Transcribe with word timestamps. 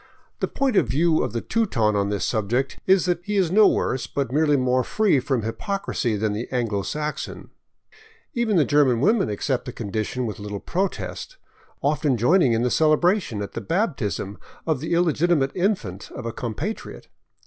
The 0.39 0.47
point 0.47 0.75
of 0.77 0.87
view 0.87 1.21
of 1.21 1.31
the 1.31 1.41
Teuton 1.41 1.95
on 1.95 2.09
this 2.09 2.25
subject 2.25 2.79
is 2.87 3.05
that 3.05 3.21
he 3.23 3.35
is 3.37 3.51
no 3.51 3.67
worse, 3.67 4.07
but 4.07 4.31
merely 4.31 4.57
more 4.57 4.83
free 4.83 5.19
from" 5.19 5.43
hypocrisy" 5.43 6.15
than 6.17 6.33
the 6.33 6.47
Anglo 6.51 6.81
Saxon. 6.81 7.51
Even 8.33 8.55
the 8.57 8.65
German 8.65 8.99
women 8.99 9.29
accept 9.29 9.65
the 9.65 9.71
condition 9.71 10.25
with 10.25 10.39
little 10.39 10.59
protest, 10.59 11.37
often 11.83 12.17
joining 12.17 12.53
in 12.53 12.63
the 12.63 12.71
celebration 12.71 13.43
at 13.43 13.51
the 13.51 13.61
baptism 13.61 14.39
of 14.65 14.79
the 14.79 14.95
illegitimate 14.95 15.51
infant 15.53 16.09
of 16.15 16.25
a 16.25 16.33
compatriot. 16.33 17.07